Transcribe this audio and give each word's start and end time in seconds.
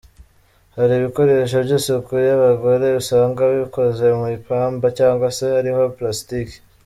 Hari 0.75 0.91
ibikoresho 0.95 1.55
by’isuku 1.65 2.11
y’abagore 2.27 2.85
usanga 3.01 3.41
bikoze 3.53 4.05
mu 4.19 4.25
ipamba 4.37 4.85
cyangwa 4.97 5.27
se 5.37 5.45
hariho 5.55 5.83
plasitique. 5.97 6.57